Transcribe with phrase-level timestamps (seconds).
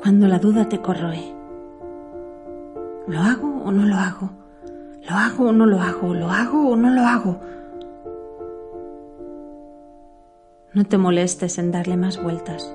[0.00, 1.34] Cuando la duda te corroe.
[3.06, 4.30] ¿Lo hago o no lo hago?
[5.08, 6.14] ¿Lo hago o no lo hago?
[6.14, 7.40] ¿Lo hago o no lo hago?
[10.74, 12.72] No te molestes en darle más vueltas,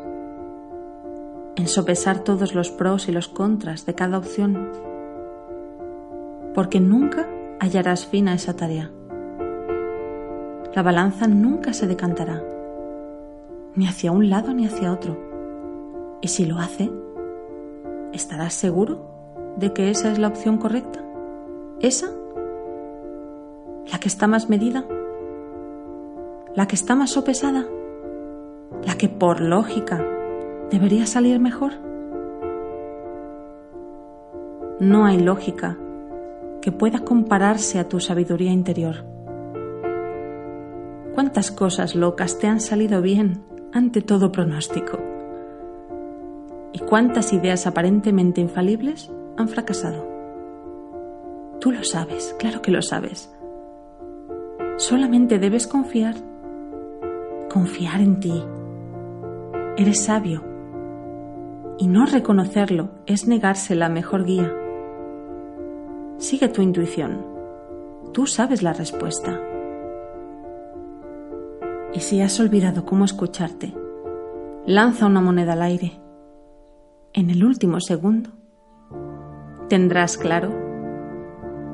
[1.55, 4.71] en sopesar todos los pros y los contras de cada opción,
[6.55, 7.27] porque nunca
[7.59, 8.91] hallarás fin a esa tarea.
[10.75, 12.43] La balanza nunca se decantará,
[13.75, 15.15] ni hacia un lado ni hacia otro,
[16.19, 16.91] y si lo hace,
[18.13, 20.99] ¿estarás seguro de que esa es la opción correcta?
[21.79, 22.09] ¿Esa?
[23.91, 24.85] ¿La que está más medida?
[26.55, 27.65] ¿La que está más sopesada?
[28.85, 30.01] ¿La que por lógica
[30.69, 31.73] debería salir mejor?
[34.79, 35.77] No hay lógica
[36.61, 39.05] que pueda compararse a tu sabiduría interior.
[41.13, 45.02] ¿Cuántas cosas locas te han salido bien ante todo pronóstico?
[46.73, 50.05] ¿Y cuántas ideas aparentemente infalibles han fracasado?
[51.59, 53.33] Tú lo sabes, claro que lo sabes.
[54.77, 56.15] Solamente debes confiar,
[57.49, 58.43] confiar en ti.
[59.77, 60.43] Eres sabio.
[61.77, 64.51] Y no reconocerlo es negarse la mejor guía.
[66.17, 67.25] Sigue tu intuición.
[68.13, 69.39] Tú sabes la respuesta.
[71.93, 73.73] Y si has olvidado cómo escucharte,
[74.65, 76.02] lanza una moneda al aire.
[77.23, 78.31] En el último segundo,
[79.69, 80.51] tendrás claro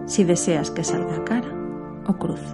[0.06, 1.50] si deseas que salga cara
[2.06, 2.54] o cruz.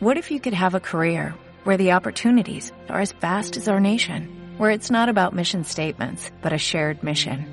[0.00, 3.78] What if you could have a career where the opportunities are as vast as our
[3.78, 4.26] nation,
[4.58, 7.46] where it's not about mission statements, but a shared mission?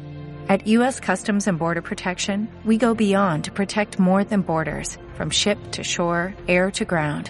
[0.49, 0.99] At U.S.
[0.99, 5.83] Customs and Border Protection, we go beyond to protect more than borders, from ship to
[5.83, 7.29] shore, air to ground,